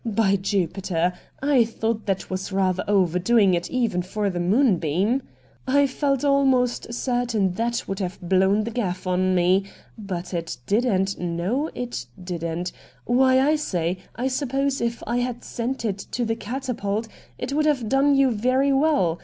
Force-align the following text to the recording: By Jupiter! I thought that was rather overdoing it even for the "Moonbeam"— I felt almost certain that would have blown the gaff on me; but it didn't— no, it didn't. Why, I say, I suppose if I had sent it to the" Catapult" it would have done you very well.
By 0.03 0.35
Jupiter! 0.35 1.13
I 1.43 1.63
thought 1.63 2.07
that 2.07 2.27
was 2.27 2.51
rather 2.51 2.83
overdoing 2.87 3.53
it 3.53 3.69
even 3.69 4.01
for 4.01 4.31
the 4.31 4.39
"Moonbeam"— 4.39 5.21
I 5.79 5.85
felt 5.85 6.25
almost 6.25 6.91
certain 6.91 7.51
that 7.51 7.83
would 7.87 7.99
have 7.99 8.19
blown 8.19 8.63
the 8.63 8.71
gaff 8.71 9.05
on 9.05 9.35
me; 9.35 9.65
but 9.99 10.33
it 10.33 10.57
didn't— 10.65 11.19
no, 11.37 11.69
it 11.75 12.07
didn't. 12.23 12.71
Why, 13.05 13.39
I 13.39 13.55
say, 13.55 13.99
I 14.15 14.27
suppose 14.27 14.81
if 14.81 15.03
I 15.05 15.17
had 15.17 15.43
sent 15.43 15.85
it 15.85 15.99
to 16.13 16.25
the" 16.25 16.35
Catapult" 16.49 17.07
it 17.37 17.53
would 17.53 17.67
have 17.67 17.87
done 17.87 18.15
you 18.15 18.31
very 18.31 18.71
well. 18.73 19.19